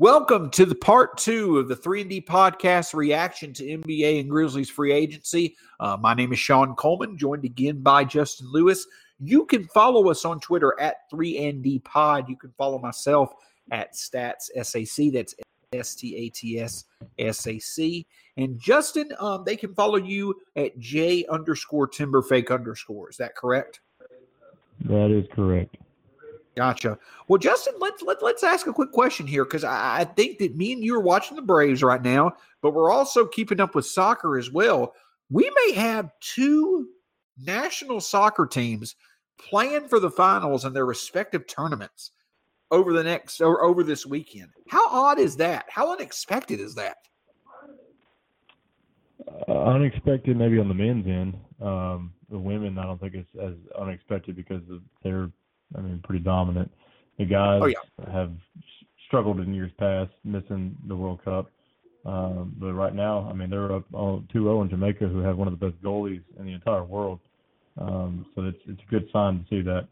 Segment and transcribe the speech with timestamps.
[0.00, 4.30] Welcome to the part two of the 3 and D podcast reaction to NBA and
[4.30, 5.56] Grizzlies free agency.
[5.80, 8.86] Uh, my name is Sean Coleman, joined again by Justin Lewis.
[9.18, 12.28] You can follow us on Twitter at 3 and D Pod.
[12.28, 13.32] You can follow myself
[13.72, 15.12] at Stats SAC.
[15.12, 15.34] That's
[15.72, 16.84] S T A T S
[17.18, 18.06] S A C.
[18.36, 23.10] And Justin, um, they can follow you at J underscore timber fake underscore.
[23.10, 23.80] Is that correct?
[24.84, 25.74] That is correct.
[26.58, 26.98] Gotcha.
[27.28, 30.56] Well, Justin, let's let, let's ask a quick question here because I, I think that
[30.56, 33.86] me and you are watching the Braves right now, but we're also keeping up with
[33.86, 34.92] soccer as well.
[35.30, 36.88] We may have two
[37.40, 38.96] national soccer teams
[39.38, 42.10] playing for the finals in their respective tournaments
[42.72, 44.50] over the next or over this weekend.
[44.66, 45.66] How odd is that?
[45.68, 46.96] How unexpected is that?
[49.46, 51.38] Uh, unexpected, maybe on the men's end.
[51.62, 54.62] Um, the women, I don't think it's as unexpected because
[55.04, 55.30] their
[55.76, 56.70] I mean, pretty dominant.
[57.18, 58.12] The guys oh, yeah.
[58.12, 58.32] have
[59.06, 61.50] struggled in years past, missing the World Cup.
[62.06, 65.58] Um, but right now, I mean, they're up 2-0 in Jamaica, who have one of
[65.58, 67.20] the best goalies in the entire world.
[67.76, 69.88] Um, so it's it's a good sign to see that.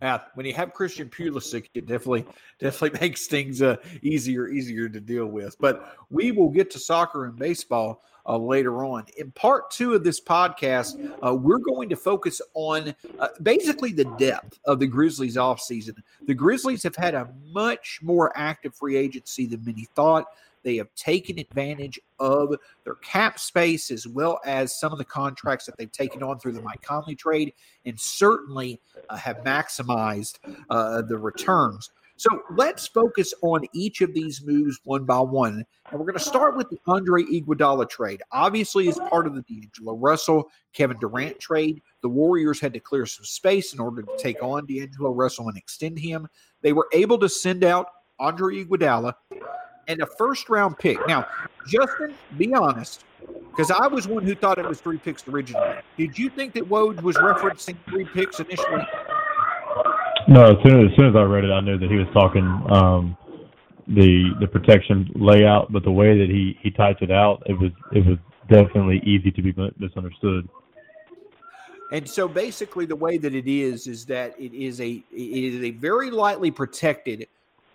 [0.00, 2.24] Yeah, when you have Christian Pulisic, it definitely
[2.60, 5.56] definitely makes things uh, easier easier to deal with.
[5.58, 9.04] But we will get to soccer and baseball uh, later on.
[9.16, 14.04] In part two of this podcast, uh, we're going to focus on uh, basically the
[14.18, 15.96] depth of the Grizzlies offseason.
[16.26, 20.26] The Grizzlies have had a much more active free agency than many thought.
[20.62, 25.66] They have taken advantage of their cap space as well as some of the contracts
[25.66, 27.52] that they've taken on through the Mike Conley trade,
[27.84, 30.38] and certainly uh, have maximized
[30.70, 31.90] uh, the returns.
[32.18, 35.64] So let's focus on each of these moves one by one.
[35.90, 38.22] And we're going to start with the Andre Iguodala trade.
[38.32, 43.06] Obviously, as part of the D'Angelo Russell, Kevin Durant trade, the Warriors had to clear
[43.06, 46.26] some space in order to take on D'Angelo Russell and extend him.
[46.60, 47.86] They were able to send out
[48.18, 49.14] Andre Iguodala
[49.88, 50.98] and a first round pick.
[51.08, 51.26] Now,
[51.66, 53.04] Justin, be honest,
[53.50, 55.76] because I was one who thought it was three picks originally.
[55.96, 58.86] Did you think that Woj was referencing three picks initially?
[60.28, 62.06] No, as soon as, as soon as I read it, I knew that he was
[62.12, 63.16] talking um,
[63.88, 67.72] the the protection layout, but the way that he he typed it out, it was
[67.92, 70.48] it was definitely easy to be misunderstood.
[71.90, 75.62] And so basically the way that it is is that it is a it is
[75.62, 77.26] a very lightly protected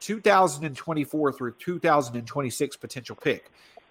[0.03, 3.50] 2024 through 2026 potential pick.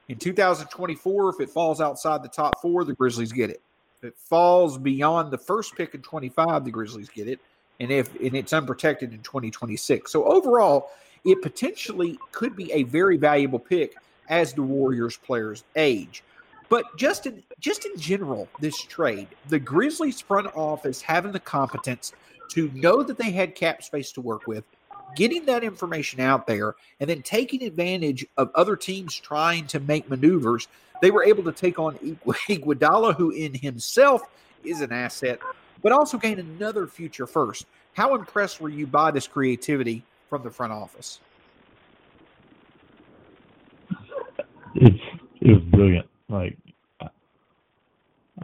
[0.08, 3.62] In 2024, if it falls outside the top four, the Grizzlies get it.
[3.98, 7.40] If it falls beyond the first pick in 25, the Grizzlies get it
[7.80, 10.10] and if and it's unprotected in 2026.
[10.10, 10.90] So overall,
[11.24, 13.94] it potentially could be a very valuable pick
[14.28, 16.22] as the Warriors players age.
[16.68, 22.12] But just in just in general, this trade, the Grizzlies front office having the competence
[22.50, 24.64] to know that they had cap space to work with,
[25.14, 30.08] getting that information out there, and then taking advantage of other teams trying to make
[30.08, 30.68] maneuvers,
[31.00, 31.94] they were able to take on
[32.48, 34.22] Iguodala, who in himself
[34.64, 35.38] is an asset,
[35.82, 37.66] but also gain another future first.
[37.94, 41.20] How impressed were you by this creativity from the front office?
[44.74, 44.96] It's
[45.40, 46.06] it was brilliant.
[46.28, 46.56] Like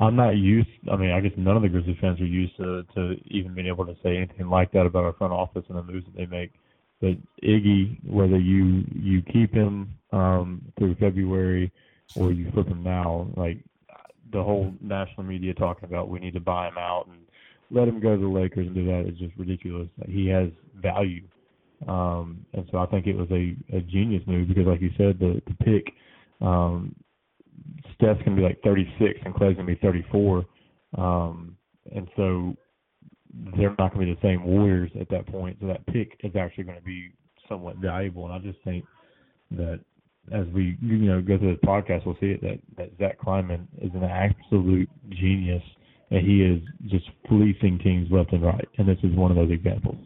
[0.00, 0.68] I'm not used.
[0.90, 3.66] I mean, I guess none of the Grizzlies fans are used to to even being
[3.66, 6.26] able to say anything like that about our front office and the moves that they
[6.26, 6.52] make.
[7.00, 11.72] But Iggy, whether you you keep him um, through February
[12.16, 13.58] or you flip him now, like
[14.32, 17.18] the whole national media talking about we need to buy him out and
[17.70, 19.88] let him go to the Lakers and do that is just ridiculous.
[20.06, 20.48] He has
[20.80, 21.24] value,
[21.86, 25.18] um, and so I think it was a, a genius move because, like you said,
[25.18, 25.92] the the pick,
[26.40, 26.94] um,
[27.98, 30.44] Steph's gonna be like 36 and Clay's gonna be 34,
[30.96, 31.56] um,
[31.94, 32.56] and so
[33.56, 35.58] they're not gonna be the same Warriors at that point.
[35.60, 37.10] So that pick is actually going to be
[37.48, 38.84] somewhat valuable, and I just think
[39.52, 39.80] that
[40.32, 43.66] as we you know go through the podcast, we'll see it that that Zach Kleiman
[43.80, 45.62] is an absolute genius
[46.10, 48.68] and he is just fleecing teams left and right.
[48.78, 49.96] And this is one of those examples.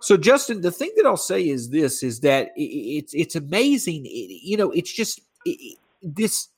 [0.00, 4.04] So, Justin, the thing that I'll say is this: is that it's it's amazing.
[4.06, 5.20] you know, it's just
[6.02, 6.48] this.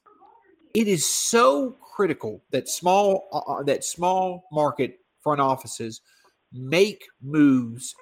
[0.75, 6.01] It is so critical that small uh, uh, that small market front offices
[6.53, 7.95] make moves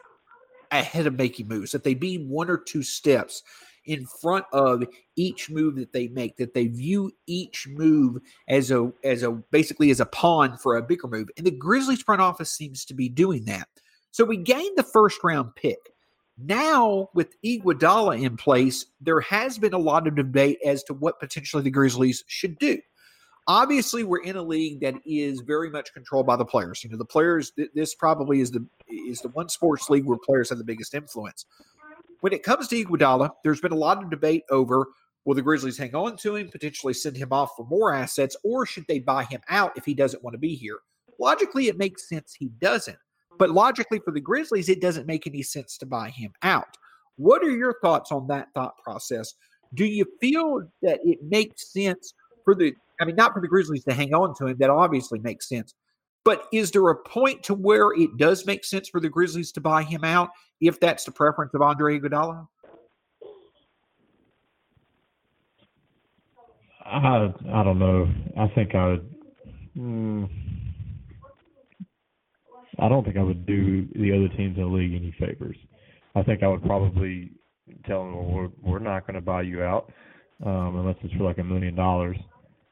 [0.70, 1.72] ahead of making moves.
[1.72, 3.42] That they be one or two steps
[3.84, 4.84] in front of
[5.16, 8.18] each move that they make that they view each move
[8.48, 12.02] as a as a basically as a pawn for a bigger move and the grizzlies
[12.02, 13.68] front office seems to be doing that
[14.12, 15.92] so we gained the first round pick
[16.38, 21.20] now with Iguodala in place there has been a lot of debate as to what
[21.20, 22.78] potentially the grizzlies should do
[23.46, 26.96] obviously we're in a league that is very much controlled by the players you know
[26.96, 30.64] the players this probably is the is the one sports league where players have the
[30.64, 31.44] biggest influence
[32.22, 34.86] when it comes to Iguodala, there's been a lot of debate over
[35.24, 38.64] will the Grizzlies hang on to him, potentially send him off for more assets, or
[38.64, 40.78] should they buy him out if he doesn't want to be here?
[41.18, 42.98] Logically, it makes sense he doesn't.
[43.38, 46.76] But logically, for the Grizzlies, it doesn't make any sense to buy him out.
[47.16, 49.34] What are your thoughts on that thought process?
[49.74, 52.14] Do you feel that it makes sense
[52.44, 55.18] for the, I mean, not for the Grizzlies to hang on to him, that obviously
[55.18, 55.74] makes sense.
[56.24, 59.60] But is there a point to where it does make sense for the Grizzlies to
[59.60, 60.30] buy him out
[60.60, 62.46] if that's the preference of Andre Iguodala?
[66.84, 68.08] I I don't know.
[68.36, 69.14] I think I would.
[69.76, 70.28] Mm,
[72.78, 75.56] I don't think I would do the other teams in the league any favors.
[76.14, 77.30] I think I would probably
[77.86, 79.92] tell them, well, we're we're not going to buy you out
[80.44, 82.16] um, unless it's for like a million dollars,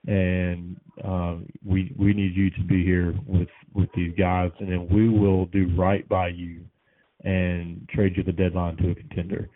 [0.06, 4.88] and um, we we need you to be here with with these guys, and then
[4.88, 6.64] we will do right by you
[7.24, 9.48] and trade you the deadline to a contender.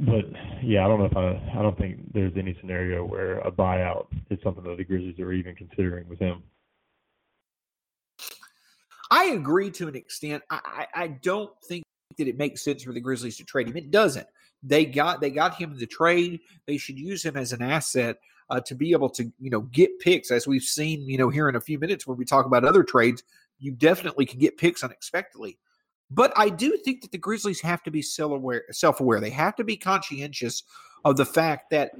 [0.00, 0.24] But
[0.62, 4.06] yeah, I don't know if I I don't think there's any scenario where a buyout
[4.30, 6.42] is something that the Grizzlies are even considering with him.
[9.10, 10.42] I agree to an extent.
[10.50, 11.84] I, I, I don't think
[12.18, 13.76] that it makes sense for the Grizzlies to trade him.
[13.76, 14.26] It doesn't.
[14.62, 16.40] They got they got him in the trade.
[16.66, 18.16] They should use him as an asset
[18.50, 21.48] uh, to be able to you know get picks, as we've seen you know here
[21.48, 23.22] in a few minutes when we talk about other trades.
[23.60, 25.58] You definitely can get picks unexpectedly.
[26.10, 28.32] But I do think that the Grizzlies have to be self
[29.00, 29.20] aware.
[29.20, 30.62] They have to be conscientious
[31.04, 31.92] of the fact that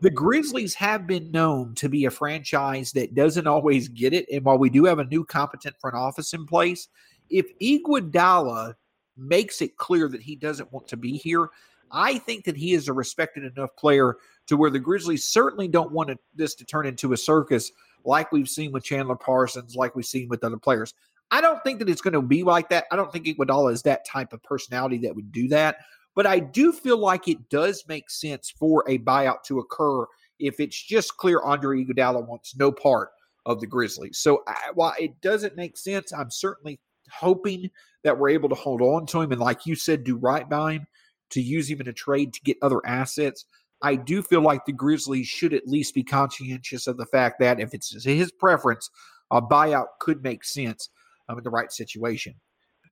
[0.00, 4.26] the Grizzlies have been known to be a franchise that doesn't always get it.
[4.32, 6.88] And while we do have a new competent front office in place,
[7.28, 8.74] if Iguodala
[9.16, 11.50] makes it clear that he doesn't want to be here,
[11.92, 14.16] I think that he is a respected enough player
[14.46, 17.70] to where the Grizzlies certainly don't want this to turn into a circus
[18.04, 20.94] like we've seen with Chandler Parsons, like we've seen with other players.
[21.30, 22.86] I don't think that it's going to be like that.
[22.90, 25.78] I don't think Iguodala is that type of personality that would do that.
[26.14, 30.06] But I do feel like it does make sense for a buyout to occur
[30.38, 33.10] if it's just clear Andre Iguodala wants no part
[33.46, 34.18] of the Grizzlies.
[34.18, 36.80] So I, while it doesn't make sense, I'm certainly
[37.10, 37.70] hoping
[38.04, 40.74] that we're able to hold on to him and, like you said, do right by
[40.74, 40.86] him
[41.30, 43.44] to use him in a trade to get other assets.
[43.82, 47.60] I do feel like the Grizzlies should at least be conscientious of the fact that
[47.60, 48.90] if it's his preference,
[49.30, 50.90] a buyout could make sense
[51.28, 52.34] um, in the right situation.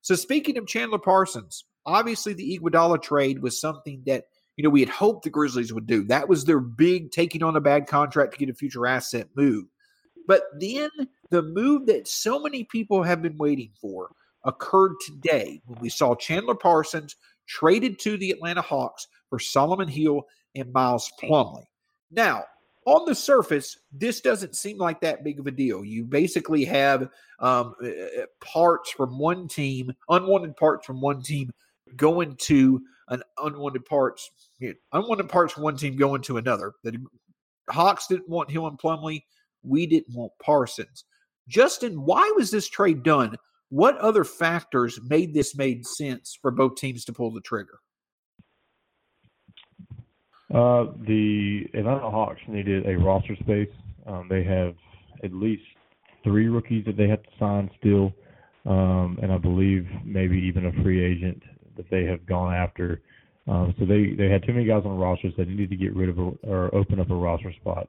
[0.00, 4.24] So, speaking of Chandler Parsons, obviously the Iguodala trade was something that
[4.56, 6.04] you know we had hoped the Grizzlies would do.
[6.04, 9.64] That was their big taking on a bad contract to get a future asset move.
[10.26, 10.90] But then
[11.30, 14.10] the move that so many people have been waiting for
[14.44, 20.26] occurred today when we saw Chandler Parsons traded to the Atlanta Hawks for Solomon Hill
[20.54, 21.64] and Miles Plumlee.
[22.10, 22.44] Now,
[22.84, 25.84] on the surface, this doesn't seem like that big of a deal.
[25.84, 27.02] You basically have
[27.38, 31.52] um, uh, uh, parts from one team, unwanted parts from one team
[31.96, 34.30] going to an unwanted parts,
[34.92, 36.72] unwanted parts one team going to another.
[36.84, 36.98] The
[37.70, 39.22] Hawks didn't want Hill and Plumlee.
[39.62, 41.04] We didn't want Parsons.
[41.48, 43.36] Justin, why was this trade done?
[43.70, 47.80] What other factors made this made sense for both teams to pull the trigger?
[50.52, 53.68] Uh, the Atlanta Hawks needed a roster space.
[54.06, 54.74] Um, they have
[55.22, 55.62] at least
[56.24, 58.14] three rookies that they have to sign still,
[58.64, 61.42] um, and I believe maybe even a free agent
[61.78, 63.00] that they have gone after.
[63.46, 66.10] Um, so they they had too many guys on the roster, needed to get rid
[66.10, 67.88] of a, or open up a roster spot.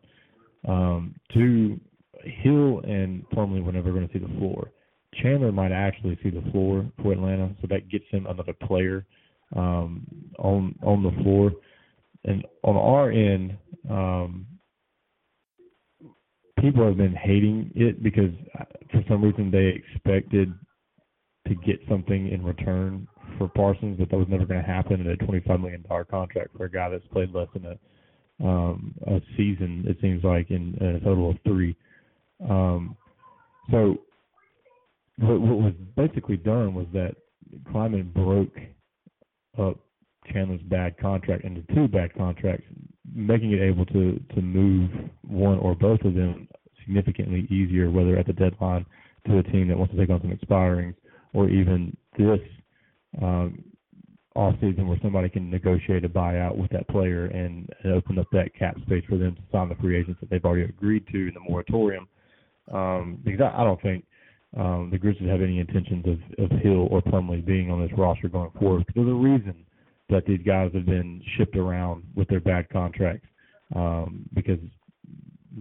[0.67, 1.79] Um, two,
[2.23, 4.71] Hill and Plumlee were never going to see the floor.
[5.21, 9.05] Chandler might actually see the floor for Atlanta, so that gets him another player
[9.55, 11.51] um, on on the floor
[12.25, 13.57] and on our end,
[13.89, 14.45] um,
[16.59, 20.53] people have been hating it because uh, for some reason they expected
[21.47, 23.07] to get something in return
[23.39, 26.65] for Parsons, but that was never going to happen in a $25 million contract for
[26.65, 27.79] a guy that's played less than a
[28.41, 29.84] um, a season.
[29.86, 31.75] It seems like in, in a total of three.
[32.48, 32.96] Um,
[33.72, 33.98] so
[35.17, 37.15] what, what was basically done was that
[37.72, 38.55] Kleiman broke
[39.60, 39.77] up
[40.31, 42.65] Chandler's bad contract into two bad contracts,
[43.13, 44.89] making it able to to move
[45.27, 46.48] one or both of them
[46.86, 48.86] significantly easier, whether at the deadline
[49.27, 50.96] to a team that wants to take on some expirings,
[51.34, 52.39] or even this
[53.21, 53.63] um,
[54.35, 58.27] off season where somebody can negotiate a buyout with that player and, and open up
[58.31, 61.27] that cap space for them to sign the free agents that they've already agreed to
[61.27, 62.07] in the moratorium.
[62.71, 64.05] Um, because I, I don't think
[64.57, 68.29] um, the Grizzlies have any intentions of, of Hill or Plumlee being on this roster
[68.29, 68.85] going forward.
[68.85, 69.65] Because there's a reason
[70.09, 73.27] that these guys have been shipped around with their bad contracts
[73.75, 74.59] um, because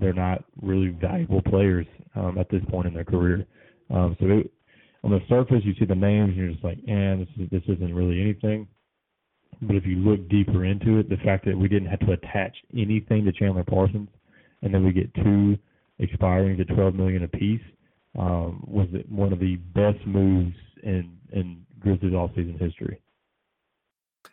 [0.00, 3.46] they're not really valuable players um, at this point in their career.
[3.90, 4.50] Um, so it,
[5.04, 7.62] on the surface you see the names and you're just like, and this is, this
[7.68, 8.66] isn't really anything.
[9.62, 12.56] But if you look deeper into it, the fact that we didn't have to attach
[12.76, 14.08] anything to Chandler Parsons,
[14.62, 15.58] and then we get two
[15.98, 17.60] expiring at 12 million apiece,
[18.18, 23.00] um, was one of the best moves in in Grizzlies offseason history.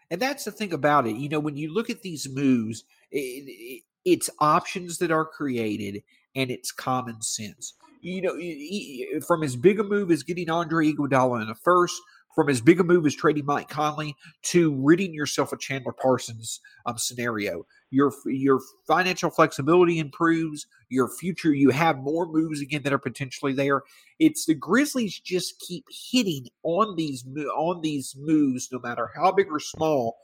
[0.09, 1.15] And that's the thing about it.
[1.15, 3.17] You know, when you look at these moves, it,
[3.47, 6.03] it, it's options that are created
[6.35, 7.73] and it's common sense.
[8.05, 11.99] You know, from as big a move as getting Andre Iguodala in a first
[12.35, 16.59] from as big a move as trading Mike Conley to ridding yourself of Chandler Parsons
[16.85, 17.65] um, scenario.
[17.89, 20.67] Your your financial flexibility improves.
[20.89, 23.81] Your future, you have more moves again that are potentially there.
[24.19, 29.47] It's the Grizzlies just keep hitting on these on these moves, no matter how big
[29.49, 30.17] or small,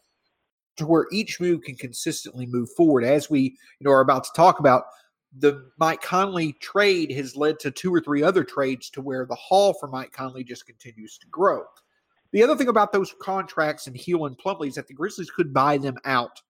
[0.78, 3.04] to where each move can consistently move forward.
[3.04, 4.84] As we you know are about to talk about,
[5.38, 9.36] the Mike Conley trade has led to two or three other trades to where the
[9.36, 11.64] haul for Mike Conley just continues to grow.
[12.32, 15.54] The other thing about those contracts and Hield and Plumlee is that the Grizzlies could
[15.54, 16.42] buy them out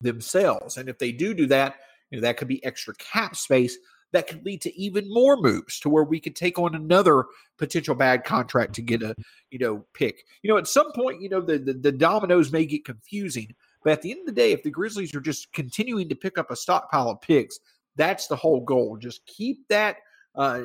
[0.00, 0.76] themselves.
[0.76, 1.76] And if they do do that,
[2.10, 3.76] you know, that could be extra cap space
[4.12, 7.24] that could lead to even more moves to where we could take on another
[7.58, 9.14] potential bad contract to get a,
[9.50, 10.24] you know, pick.
[10.42, 13.94] You know, at some point, you know, the, the, the dominoes may get confusing, but
[13.94, 16.50] at the end of the day, if the Grizzlies are just continuing to pick up
[16.50, 17.58] a stockpile of picks,
[17.96, 18.96] that's the whole goal.
[18.96, 19.96] Just keep that
[20.34, 20.62] uh,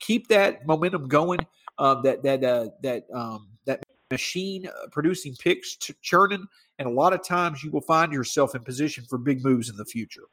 [0.00, 1.40] keep that momentum going
[1.78, 6.46] um, that that uh, that um, that machine uh, producing picks churning,
[6.78, 9.76] and a lot of times you will find yourself in position for big moves in
[9.76, 10.24] the future.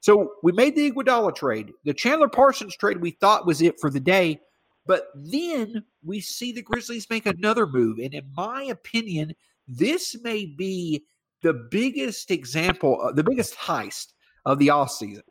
[0.00, 1.72] So we made the Iguodala trade.
[1.84, 4.40] The Chandler Parsons trade we thought was it for the day,
[4.84, 9.34] but then we see the Grizzlies make another move, and in my opinion,
[9.68, 11.04] this may be
[11.42, 14.12] the biggest example, uh, the biggest heist
[14.44, 15.22] of the offseason.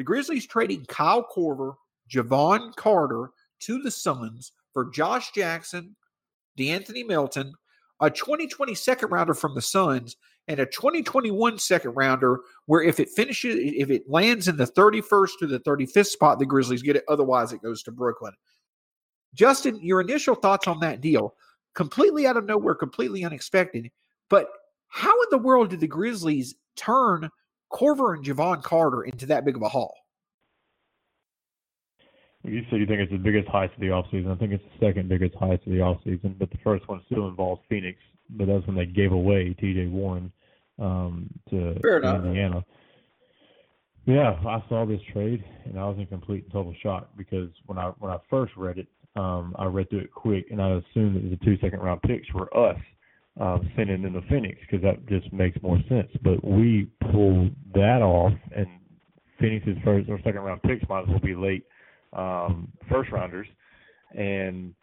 [0.00, 1.74] The Grizzlies trading Kyle Korver,
[2.10, 5.94] Jevon Carter to the Suns for Josh Jackson,
[6.58, 7.52] De'Anthony Melton,
[8.00, 10.16] a 2020 second rounder from the Suns,
[10.48, 15.32] and a 2021 second rounder where if it finishes, if it lands in the 31st
[15.40, 17.04] to the 35th spot, the Grizzlies get it.
[17.06, 18.32] Otherwise, it goes to Brooklyn.
[19.34, 21.34] Justin, your initial thoughts on that deal?
[21.74, 23.90] Completely out of nowhere, completely unexpected.
[24.30, 24.48] But
[24.88, 27.28] how in the world did the Grizzlies turn
[27.72, 29.94] Korver and Jevon Carter into that big of a haul?
[32.42, 34.34] You said you think it's the biggest heist of the offseason.
[34.34, 37.28] I think it's the second biggest heist of the offseason, but the first one still
[37.28, 37.98] involves Phoenix.
[38.30, 39.88] But that's when they gave away T.J.
[39.88, 40.32] Warren
[40.78, 42.64] um, to Indiana.
[44.06, 47.78] Yeah, I saw this trade and I was in complete and total shock because when
[47.78, 51.16] I when I first read it, um, I read through it quick and I assumed
[51.16, 52.78] that the two second round picks were us
[53.38, 56.08] um, sending in the Phoenix because that just makes more sense.
[56.22, 58.66] But we pulled that off, and
[59.38, 61.64] Phoenix's first or second round picks might as well be late
[62.12, 63.46] um, first rounders,
[64.16, 64.74] and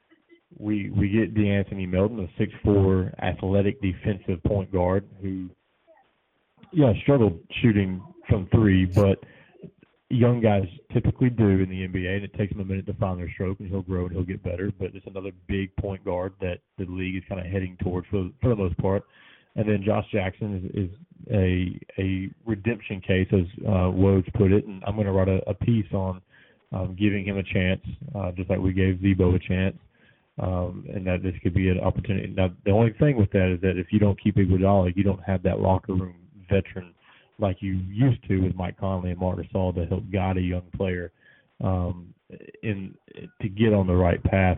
[0.58, 5.50] we we get De'Anthony Melton, a six four athletic defensive point guard who,
[6.72, 9.20] yeah, struggled shooting from three, but
[10.10, 13.20] young guys typically do in the NBA, and it takes them a minute to find
[13.20, 14.72] their stroke, and he'll grow and he'll get better.
[14.80, 18.30] But it's another big point guard that the league is kind of heading towards for
[18.42, 19.04] for the most part.
[19.56, 20.98] And then Josh Jackson is, is
[21.34, 24.66] a a redemption case, as uh, Woj put it.
[24.66, 26.22] And I'm going to write a, a piece on
[26.72, 27.82] um, giving him a chance,
[28.16, 29.78] uh, just like we gave Z-Bo a chance,
[30.42, 32.28] um, and that this could be an opportunity.
[32.28, 35.24] Now, the only thing with that is that if you don't keep Iguodala, you don't
[35.24, 36.16] have that locker room
[36.50, 36.94] veteran
[37.40, 40.66] like you used to with Mike Conley and Marc Gasol to help guide a young
[40.76, 41.12] player
[41.64, 42.14] um,
[42.64, 42.96] in
[43.42, 44.58] to get on the right path.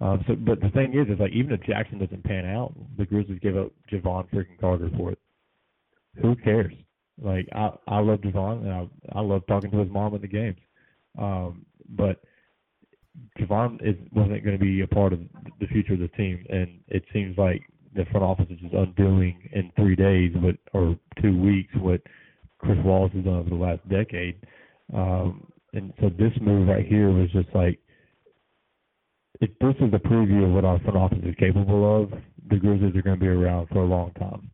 [0.00, 3.06] Um, so, but the thing is, is like even if Jackson doesn't pan out, the
[3.06, 5.18] Grizzlies give up Jevon freaking Carter for it.
[6.20, 6.74] Who cares?
[7.22, 10.28] Like I, I love Jevon, and I, I love talking to his mom in the
[10.28, 10.58] games.
[11.18, 12.20] Um, but
[13.38, 15.20] Jevon is wasn't going to be a part of
[15.60, 17.62] the future of the team, and it seems like
[17.96, 22.00] the front office is just undoing in three days, what or two weeks, what
[22.58, 24.44] Chris Wallace has done over the last decade.
[24.94, 27.78] Um, and so this move right here was just like,
[29.40, 32.12] if this is a preview of what our front office is capable of,
[32.48, 34.50] the Grizzlies are going to be around for a long time.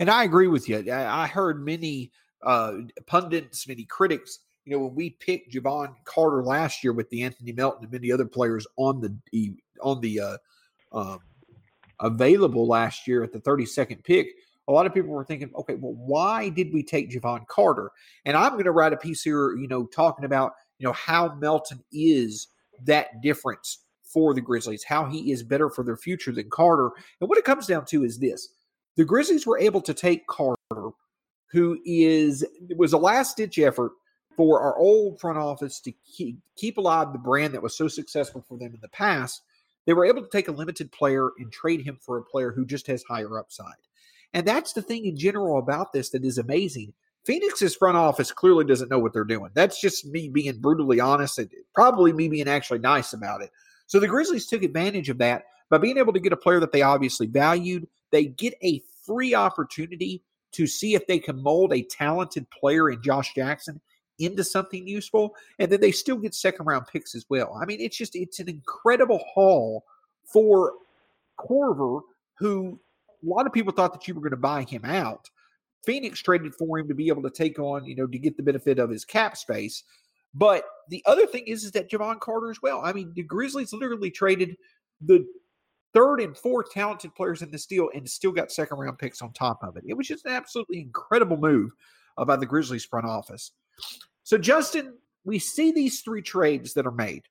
[0.00, 0.92] And I agree with you.
[0.92, 2.10] I heard many
[2.44, 2.72] uh,
[3.06, 4.40] pundits, many critics.
[4.64, 8.24] You know, when we picked Jevon Carter last year with De'Anthony Melton and many other
[8.24, 10.36] players on the on the uh,
[10.92, 11.18] um,
[12.00, 14.28] available last year at the 32nd pick,
[14.68, 17.90] a lot of people were thinking, okay, well, why did we take Jevon Carter?
[18.24, 21.34] And I'm going to write a piece here, you know, talking about you know how
[21.34, 22.48] Melton is
[22.84, 26.90] that difference for the Grizzlies, how he is better for their future than Carter.
[27.20, 28.48] And what it comes down to is this:
[28.96, 30.58] the Grizzlies were able to take Carter
[31.52, 32.44] who is
[32.76, 33.92] was a last ditch effort
[34.36, 38.44] for our old front office to keep, keep alive the brand that was so successful
[38.46, 39.42] for them in the past,
[39.86, 42.64] they were able to take a limited player and trade him for a player who
[42.64, 43.74] just has higher upside.
[44.34, 46.92] And that's the thing in general about this that is amazing.
[47.24, 49.50] Phoenix's front office clearly doesn't know what they're doing.
[49.54, 53.50] That's just me being brutally honest and probably me being actually nice about it.
[53.86, 56.72] So the Grizzlies took advantage of that by being able to get a player that
[56.72, 57.86] they obviously valued.
[58.10, 60.22] They get a free opportunity
[60.52, 63.80] to see if they can mold a talented player in Josh Jackson
[64.18, 65.34] into something useful.
[65.58, 67.58] And then they still get second round picks as well.
[67.60, 69.84] I mean, it's just, it's an incredible haul
[70.24, 70.74] for
[71.38, 72.02] Korver,
[72.38, 72.78] who
[73.22, 75.30] a lot of people thought that you were going to buy him out.
[75.84, 78.42] Phoenix traded for him to be able to take on, you know, to get the
[78.42, 79.82] benefit of his cap space.
[80.34, 82.80] But the other thing is, is that Jevon Carter as well.
[82.82, 84.56] I mean, the Grizzlies literally traded
[85.00, 85.26] the
[85.92, 89.32] third and fourth talented players in this deal and still got second round picks on
[89.32, 89.84] top of it.
[89.86, 91.70] It was just an absolutely incredible move
[92.16, 93.52] uh, by the Grizzlies front office.
[94.22, 97.24] So, Justin, we see these three trades that are made,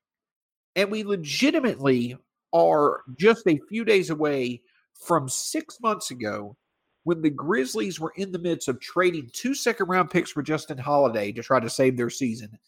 [0.76, 2.16] and we legitimately
[2.52, 4.62] are just a few days away
[4.94, 6.56] from six months ago
[7.04, 10.78] when the Grizzlies were in the midst of trading two second round picks for Justin
[10.78, 12.58] Holiday to try to save their season,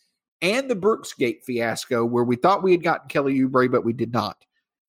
[0.43, 4.13] and the Brooksgate fiasco where we thought we had gotten Kelly Oubre, but we did
[4.13, 4.45] not.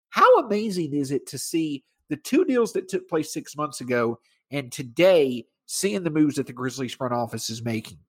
[0.09, 4.19] How amazing is it to see the two deals that took place six months ago
[4.51, 7.99] and today seeing the moves that the Grizzlies front office is making?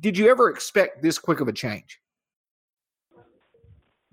[0.00, 2.00] Did you ever expect this quick of a change?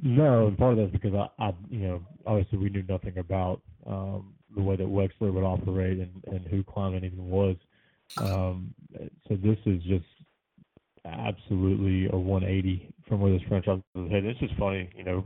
[0.02, 3.62] No, and part of that's because I, I you know, obviously we knew nothing about
[3.86, 7.56] um, the way that Wexler would operate and, and who Kleiman even was.
[8.18, 8.74] Um,
[9.28, 10.06] so this is just
[11.06, 14.26] absolutely a 180 from where this franchise was headed.
[14.26, 15.26] It's just funny, you know,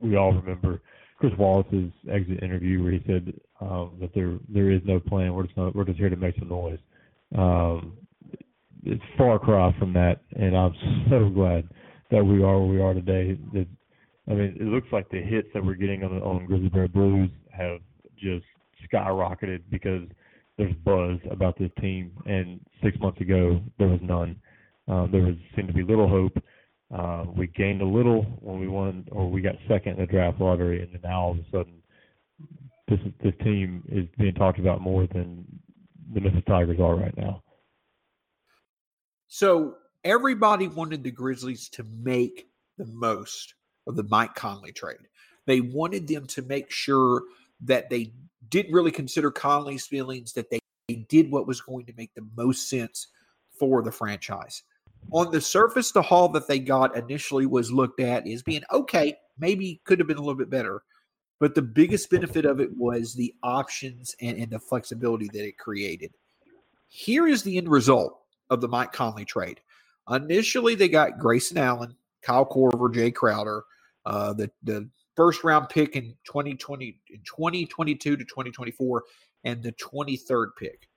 [0.00, 0.80] we all remember
[1.18, 5.34] Chris Wallace's exit interview where he said um, that there there is no plan.
[5.34, 6.78] We're just not, we're just here to make some noise.
[7.36, 7.96] Um,
[8.84, 10.74] it's far cry from that, and I'm
[11.10, 11.68] so glad
[12.10, 13.38] that we are where we are today.
[13.52, 13.66] That
[14.28, 16.88] I mean, it looks like the hits that we're getting on the on Grizzly Bear
[16.88, 17.80] Blues have
[18.16, 18.44] just
[18.92, 20.08] skyrocketed because
[20.56, 24.36] there's buzz about this team, and six months ago there was none.
[24.88, 26.36] Uh, there was seemed to be little hope.
[26.94, 30.40] Uh, we gained a little when we won, or we got second in the draft
[30.40, 31.74] lottery, and then now all of a sudden,
[32.88, 35.44] this this team is being talked about more than
[36.14, 37.42] the Memphis Tigers are right now.
[39.28, 43.54] So everybody wanted the Grizzlies to make the most
[43.86, 44.96] of the Mike Conley trade.
[45.46, 47.22] They wanted them to make sure
[47.62, 48.12] that they
[48.48, 50.60] didn't really consider Conley's feelings, that they
[51.08, 53.08] did what was going to make the most sense
[53.58, 54.62] for the franchise.
[55.12, 59.16] On the surface, the haul that they got initially was looked at as being okay,
[59.38, 60.82] maybe could have been a little bit better.
[61.40, 65.56] But the biggest benefit of it was the options and, and the flexibility that it
[65.58, 66.12] created.
[66.88, 68.18] Here is the end result
[68.50, 69.60] of the Mike Conley trade.
[70.10, 73.64] Initially, they got Grayson Allen, Kyle Korver, Jay Crowder,
[74.06, 79.04] uh, the the first round pick in 2020 in 2022 to 2024
[79.44, 80.88] and the 23rd pick.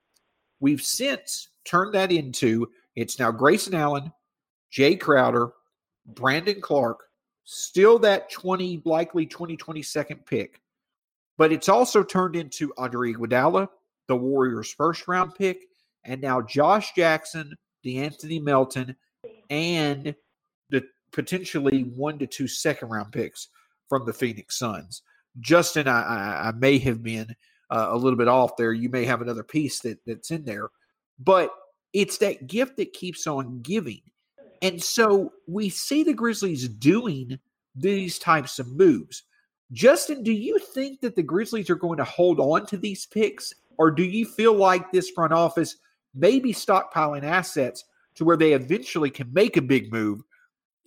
[0.59, 4.11] We've since turned that into it's now Grayson Allen,
[4.69, 5.51] Jay Crowder,
[6.05, 7.03] Brandon Clarke,
[7.43, 10.61] still that 20 likely 2022nd pick.
[11.37, 13.67] But it's also turned into Andre Iguodala,
[14.07, 15.63] the Warriors first round pick,
[16.03, 18.95] and now Josh Jackson, De'Anthony Melton,
[19.49, 20.15] and
[20.69, 23.47] the potentially one to two second round picks
[23.89, 25.01] from the Phoenix Suns.
[25.39, 27.35] Justin, I, I, I may have been
[27.69, 28.73] uh, a little bit off there.
[28.73, 30.69] You may have another piece that, that's in there,
[31.19, 31.51] but
[31.93, 34.01] it's that gift that keeps on giving.
[34.61, 37.39] And so we see the Grizzlies doing
[37.75, 39.23] these types of moves.
[39.71, 43.53] Justin, do you think that the Grizzlies are going to hold on to these picks,
[43.77, 45.77] or do you feel like this front office
[46.13, 50.21] may be stockpiling assets to where they eventually can make a big move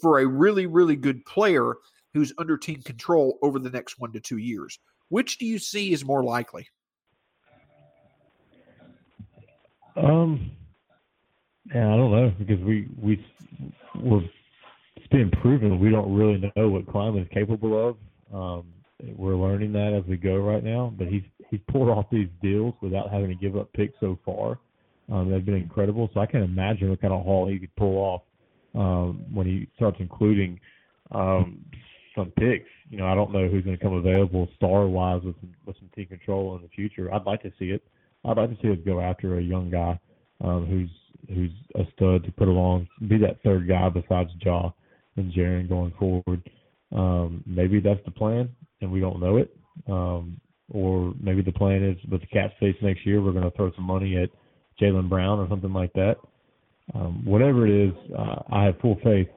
[0.01, 1.75] for a really, really good player
[2.13, 4.79] who's under team control over the next one to two years.
[5.09, 6.69] Which do you see is more likely?
[9.97, 10.51] Um,
[11.73, 13.25] yeah, I don't know because we we
[14.01, 14.23] we're
[14.97, 17.97] it's been proven we don't really know what Kleiman is capable of.
[18.35, 18.67] Um,
[19.17, 20.93] we're learning that as we go right now.
[20.97, 24.59] But he's he's pulled off these deals without having to give up picks so far.
[25.13, 26.11] Um, they've been incredible.
[26.15, 28.23] So I can imagine what kind of haul he could pull off
[28.75, 30.59] um, when he starts including
[31.13, 31.65] um,
[32.17, 32.69] some picks.
[32.91, 35.77] You know, I don't know who's going to come available star wise with some, with
[35.79, 37.13] some team control in the future.
[37.13, 37.83] I'd like to see it.
[38.25, 39.99] I'd like to see us go after a young guy
[40.43, 40.91] um, who's
[41.29, 44.71] who's a stud to put along, be that third guy besides Ja
[45.17, 46.43] and Jaren going forward.
[46.95, 49.57] Um, maybe that's the plan, and we don't know it.
[49.89, 50.41] Um,
[50.71, 53.73] or maybe the plan is with the cap space next year, we're going to throw
[53.75, 54.31] some money at
[54.81, 56.17] Jaylen Brown or something like that.
[56.93, 59.29] um, whatever it is, uh, I have full faith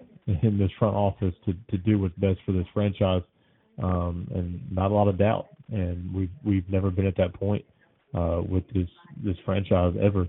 [0.43, 3.21] in this front office to to do what's best for this franchise,
[3.81, 5.47] um, and not a lot of doubt.
[5.71, 7.63] And we've we've never been at that point
[8.13, 8.89] uh, with this
[9.23, 10.27] this franchise ever.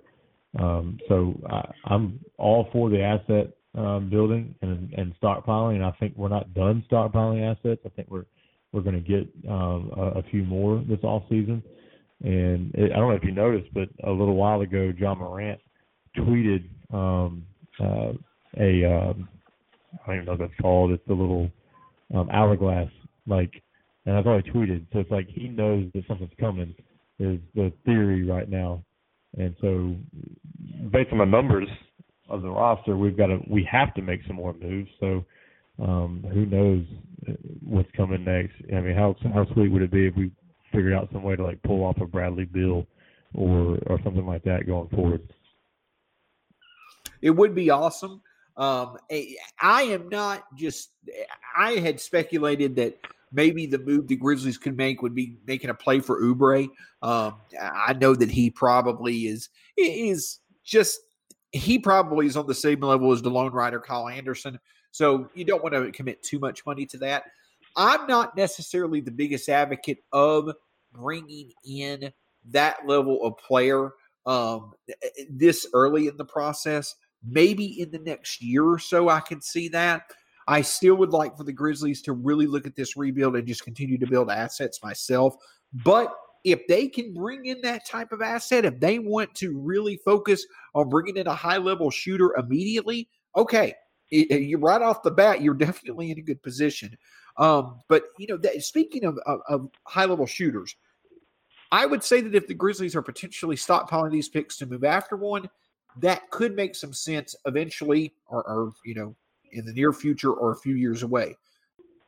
[0.59, 5.91] Um, so I, I'm all for the asset um, building and and stockpiling, and I
[5.99, 7.81] think we're not done stockpiling assets.
[7.85, 8.27] I think we're
[8.73, 11.63] we're going to get um, a, a few more this off season.
[12.23, 15.61] And it, I don't know if you noticed, but a little while ago, Ja Morant
[16.17, 17.45] tweeted um,
[17.81, 18.13] uh,
[18.59, 19.29] a um,
[19.93, 20.91] I don't even know what called.
[20.91, 21.51] It's a little
[22.15, 22.89] um, hourglass,
[23.27, 23.63] like,
[24.05, 24.87] and I thought already tweeted.
[24.93, 26.75] So it's like he knows that something's coming.
[27.21, 28.85] Is the theory right now,
[29.37, 29.97] and so
[30.93, 31.67] based on the numbers
[32.29, 34.89] of the roster, we've got to we have to make some more moves.
[35.01, 35.25] So
[35.81, 36.85] um, who knows
[37.65, 38.55] what's coming next?
[38.73, 40.31] I mean, how how sweet would it be if we
[40.73, 42.87] figured out some way to like pull off a Bradley Beal
[43.35, 45.23] or or something like that going forward?
[47.23, 48.23] It would be awesome.
[48.57, 48.99] Um,
[49.61, 50.91] I am not just.
[51.57, 52.99] I had speculated that
[53.33, 56.69] maybe the move the Grizzlies could make would be making a play for Oubre.
[57.03, 61.01] Um, I know that he probably is is just
[61.53, 64.59] he probably is on the same level as the lone rider Kyle Anderson.
[64.91, 67.25] So you don't want to commit too much money to that.
[67.79, 70.53] I'm not necessarily the biggest advocate of
[70.93, 72.13] bringing in
[72.51, 73.93] that level of player
[74.27, 76.95] um, eh, eh, eh, this early in the process.
[77.27, 80.03] Maybe in the next year or so, I can see that.
[80.49, 83.65] I still would like for the Grizzlies to really look at this rebuild and just
[83.65, 85.37] continue to build assets myself.
[85.85, 86.13] But
[86.45, 90.45] if they can bring in that type of asset, if they want to really focus
[90.75, 93.75] on bringing in a high level shooter immediately, okay,
[94.11, 96.97] you right off the bat, you're definitely in a good position.
[97.39, 100.75] Um, but you know, that, speaking of, of, of high level shooters,
[101.71, 105.17] I would say that if the Grizzlies are potentially stockpiling these picks to move after
[105.17, 105.49] one,
[105.99, 109.15] that could make some sense eventually, or, or you know,
[109.53, 111.37] in the near future or a few years away.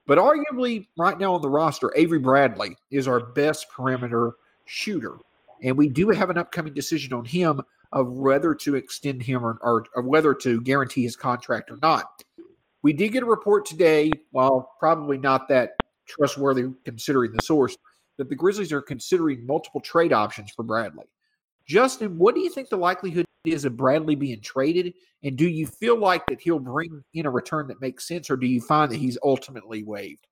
[0.07, 4.33] But arguably, right now on the roster, Avery Bradley is our best perimeter
[4.65, 5.19] shooter.
[5.63, 7.61] And we do have an upcoming decision on him
[7.93, 12.23] of whether to extend him or, or, or, whether to guarantee his contract or not.
[12.83, 15.73] We did get a report today, while probably not that
[16.09, 17.77] trustworthy considering the source,
[18.19, 21.07] that the Grizzlies are considering multiple trade options for Bradley.
[21.67, 24.95] Justin, what do you think the likelihood is of Bradley being traded?
[25.23, 28.37] And do you feel like that he'll bring in a return that makes sense, or
[28.37, 30.27] do you find that he's ultimately waived?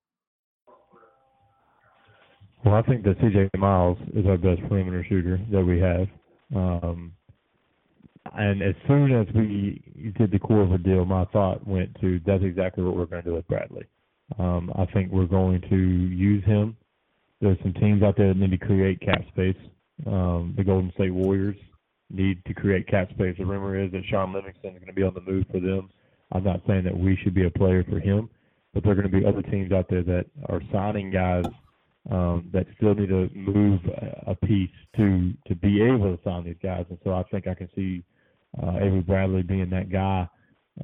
[2.64, 6.08] Well, I think that CJ Miles is our best perimeter shooter that we have.
[6.54, 7.12] Um,
[8.36, 12.84] and as soon as we did the Korver deal, my thought went to that's exactly
[12.84, 13.86] what we're going to do with Bradley.
[14.38, 16.76] Um, I think we're going to use him.
[17.40, 19.56] There's some teams out there that need to create cap space.
[20.06, 21.56] Um, the Golden State Warriors
[22.10, 23.36] need to create cap space.
[23.38, 25.90] The rumor is that Shaun Livingston is going to be on the move for them.
[26.32, 28.28] I'm not saying that we should be a player for him,
[28.74, 31.44] but there are going to be other teams out there that are signing guys
[32.10, 33.80] um, that still need to move
[34.26, 36.86] a piece to to be able to sign these guys.
[36.88, 38.02] And so I think I can see
[38.62, 40.28] uh, Avery Bradley being that guy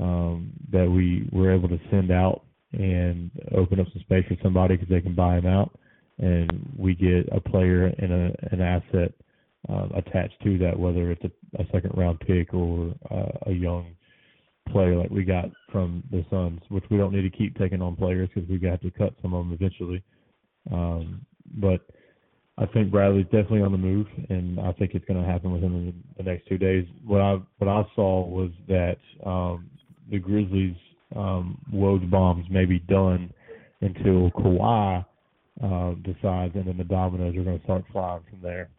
[0.01, 4.77] um, that we were able to send out and open up some space for somebody
[4.77, 5.79] because they can buy him out,
[6.19, 9.13] and we get a player and a, an asset
[9.69, 13.95] uh, attached to that, whether it's a, a second round pick or uh, a young
[14.71, 17.97] player like we got from the Suns, which we don't need to keep taking on
[17.97, 20.03] players because we got to cut some of them eventually.
[20.73, 21.25] Um,
[21.57, 21.81] but
[22.57, 26.05] I think Bradley's definitely on the move, and I think it's going to happen within
[26.17, 26.87] the, next two days.
[27.05, 29.69] What I what I saw was that um,
[30.09, 30.77] the Grizzlies'
[31.17, 33.33] um, Woj bombs may be done
[33.81, 35.05] until Kawhi
[35.63, 38.71] uh, decides, and then the dominoes are going to start flying from there.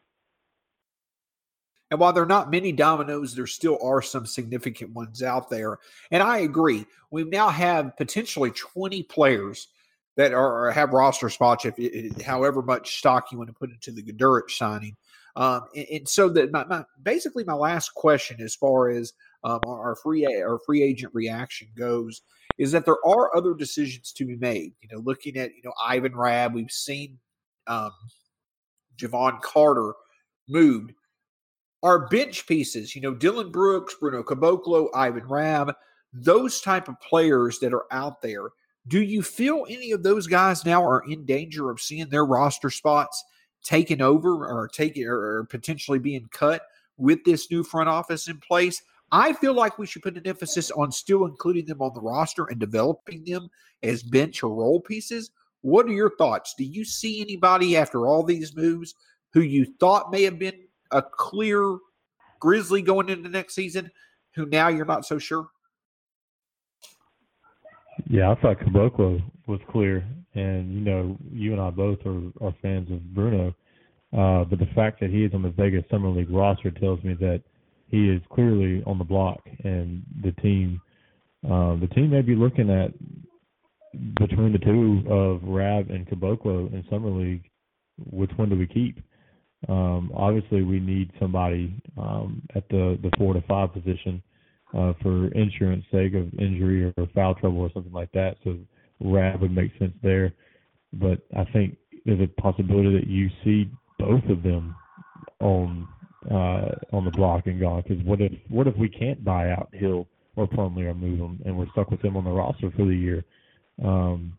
[1.91, 5.79] And while there are not many dominoes, there still are some significant ones out there.
[6.11, 6.85] And I agree.
[7.11, 9.67] We now have potentially 20 players
[10.15, 13.91] that are have roster spots, if it, however much stock you want to put into
[13.91, 14.95] the Guduric signing.
[15.35, 19.11] Um, and, and, so that my, my, basically my last question, as far as
[19.43, 22.21] um, our free our free agent reaction goes,
[22.57, 24.73] is that there are other decisions to be made.
[24.81, 27.19] You know, looking at you know Ivan Rabb, we've seen
[27.67, 27.91] um,
[28.97, 29.93] Jevon Carter
[30.47, 30.93] moved.
[31.83, 35.75] Our bench pieces, you know, Dillon Brooks, Bruno Caboclo, Ivan Rabb,
[36.13, 38.47] those type of players that are out there
[38.87, 42.69] do you feel any of those guys now are in danger of seeing their roster
[42.69, 43.23] spots
[43.63, 46.61] taken over or taken or potentially being cut
[46.97, 48.81] with this new front office in place?
[49.11, 52.45] I feel like we should put an emphasis on still including them on the roster
[52.45, 53.49] and developing them
[53.81, 55.31] as bench or role pieces.
[55.61, 56.53] What are your thoughts?
[56.55, 58.93] Do you see anybody after all these moves
[59.33, 60.59] who you thought may have been
[60.91, 61.77] a clear
[62.39, 63.89] Grizzly going into next season
[64.35, 65.47] who now you're not so sure?
[68.09, 72.55] Yeah, I thought Caboclo was clear, and you know, you and I both are, are
[72.61, 73.55] fans of Bruno.
[74.15, 77.15] Uh, but the fact that he is on the Vegas Summer League roster tells me
[77.19, 77.41] that
[77.87, 80.81] he is clearly on the block, and the team,
[81.45, 82.91] uh, the team may be looking at
[84.19, 87.49] between the two of Rabb and Caboclo in Summer League,
[88.11, 88.99] which one do we keep?
[89.69, 94.21] Um, obviously, we need somebody um, at the the four to five position
[94.73, 98.37] uh, for insurance sake of injury or foul trouble or something like that.
[98.43, 98.57] So
[98.99, 100.33] Rabb would make sense there.
[100.93, 104.75] But I think there's a possibility that you see both of them
[105.39, 105.87] on
[106.29, 107.83] uh, on the block and gone.
[107.87, 111.41] Because what if what if we can't buy out Hill or Plumlee or move them
[111.45, 113.23] and we're stuck with them on the roster for the year?
[113.83, 114.37] Um,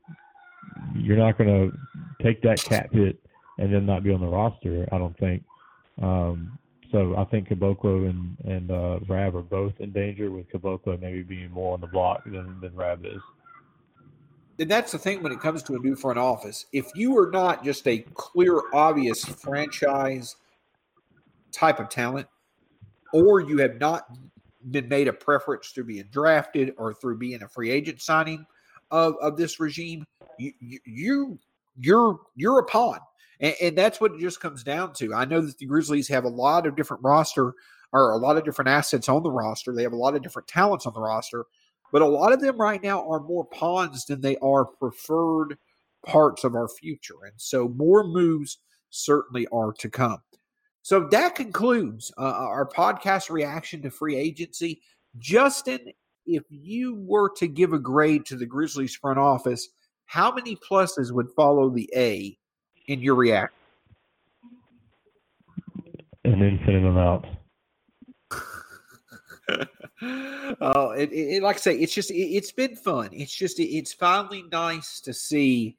[0.95, 3.19] you're not going to take that cap hit
[3.59, 4.89] and then not be on the roster.
[4.93, 5.45] I don't think.
[6.03, 6.59] Um,
[6.91, 11.23] so I think Caboclo and and uh, Rabb are both in danger, with Caboclo maybe
[11.23, 13.21] being more on the block than than Rabb is.
[14.59, 16.67] And that's the thing when it comes to a new front office.
[16.73, 20.37] If you are not just a clear, obvious franchise
[21.53, 22.27] type of talent,
[23.13, 24.07] or you have not
[24.71, 28.47] been made a preference through being drafted or through being a free agent signing
[28.91, 30.05] of, of this regime,
[30.39, 30.53] you,
[30.85, 31.39] you
[31.79, 32.99] you're you're a pawn.
[33.41, 35.15] And, and, that's what it just comes down to.
[35.15, 37.55] I know that the Grizzlies have a lot of different roster
[37.93, 39.75] or a lot of different assets on the roster.
[39.75, 41.45] They have a lot of different talents on the roster,
[41.93, 45.59] but a lot of them right now are more pawns than they are preferred
[46.07, 47.25] parts of our future.
[47.25, 48.59] And so more moves
[48.91, 50.19] certainly are to come.
[50.83, 54.81] So that concludes uh, our podcast reaction to free agency.
[55.19, 55.81] Justin,
[56.27, 59.69] if you were to give a grade to the Grizzlies front office,
[60.05, 62.39] how many pluses would follow the A
[62.87, 63.57] in your reaction?
[66.25, 67.27] An infinite amount.
[70.61, 73.11] oh, it, it, like I say, it's just it, has been fun.
[73.13, 75.77] It's just it, it's finally nice to see.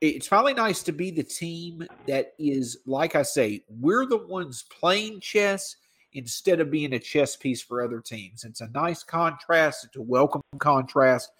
[0.00, 4.64] It's finally nice to be the team that is, like I say, we're the ones
[4.68, 5.76] playing chess
[6.12, 8.44] instead of being a chess piece for other teams.
[8.44, 9.86] It's a nice contrast.
[9.86, 11.30] It's a welcome contrast,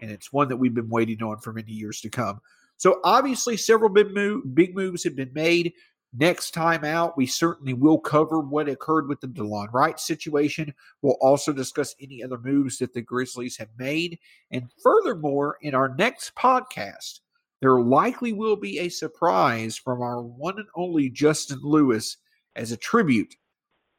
[0.00, 2.40] and it's one that we've been waiting on for many years to come.
[2.76, 5.72] So obviously, several big, move, big moves have been made.
[6.18, 10.72] Next time out, we certainly will cover what occurred with the Delon Wright situation.
[11.02, 14.18] We'll also discuss any other moves that the Grizzlies have made.
[14.50, 17.20] And furthermore, in our next podcast,
[17.60, 22.16] there likely will be a surprise from our one and only Justin Lewis
[22.54, 23.34] as a tribute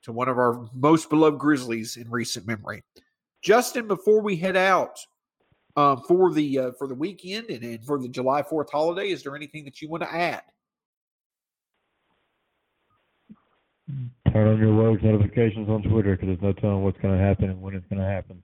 [0.03, 2.83] to one of our most beloved Grizzlies in recent memory.
[3.41, 4.97] Justin, before we head out,
[5.77, 9.09] um, for the uh, for the weekend and, and for the July Fourth holiday.
[9.09, 10.41] Is there anything that you want to add?
[14.33, 17.51] Turn on your Rogues notifications on Twitter because there's no telling what's going to happen
[17.51, 18.43] and when it's going to happen.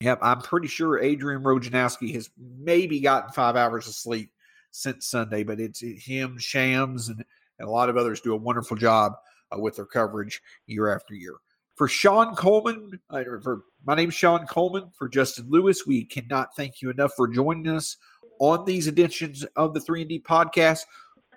[0.00, 4.30] Yep, I'm pretty sure Adrian Wojnarowski has maybe gotten five hours of sleep
[4.70, 7.24] since Sunday, but it's him, Shams, and,
[7.58, 9.12] and a lot of others do a wonderful job
[9.52, 11.34] uh, with their coverage year after year.
[11.76, 14.90] For Sean Coleman, uh, for my name's Sean Coleman.
[14.96, 17.98] For Justin Lewis, we cannot thank you enough for joining us
[18.40, 20.80] on these editions of the 3 and D podcast.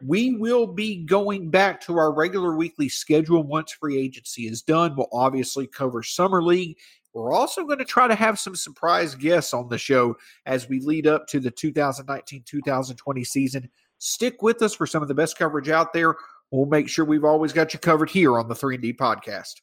[0.02, 4.96] We will be going back to our regular weekly schedule once free agency is done.
[4.96, 6.78] We'll obviously cover Summer League.
[7.14, 10.80] We're also going to try to have some surprise guests on the show as we
[10.80, 13.70] lead up to the 2019 2020 season.
[13.98, 16.16] Stick with us for some of the best coverage out there.
[16.50, 19.56] We'll make sure we've always got you covered here on the 3 and D podcast.